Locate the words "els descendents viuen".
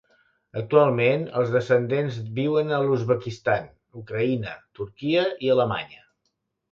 1.41-2.73